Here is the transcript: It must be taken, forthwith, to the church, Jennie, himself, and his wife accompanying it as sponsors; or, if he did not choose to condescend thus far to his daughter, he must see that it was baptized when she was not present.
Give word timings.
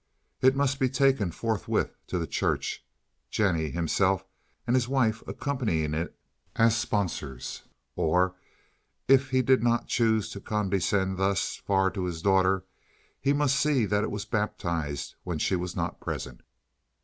It 0.41 0.55
must 0.55 0.79
be 0.79 0.89
taken, 0.89 1.29
forthwith, 1.29 1.95
to 2.07 2.17
the 2.17 2.25
church, 2.25 2.83
Jennie, 3.29 3.69
himself, 3.69 4.25
and 4.65 4.75
his 4.75 4.87
wife 4.87 5.21
accompanying 5.27 5.93
it 5.93 6.17
as 6.55 6.75
sponsors; 6.75 7.65
or, 7.95 8.33
if 9.07 9.29
he 9.29 9.43
did 9.43 9.61
not 9.61 9.85
choose 9.85 10.31
to 10.31 10.41
condescend 10.41 11.17
thus 11.19 11.57
far 11.57 11.91
to 11.91 12.05
his 12.05 12.23
daughter, 12.23 12.65
he 13.19 13.31
must 13.31 13.55
see 13.59 13.85
that 13.85 14.03
it 14.03 14.09
was 14.09 14.25
baptized 14.25 15.13
when 15.23 15.37
she 15.37 15.55
was 15.55 15.75
not 15.75 15.99
present. 15.99 16.41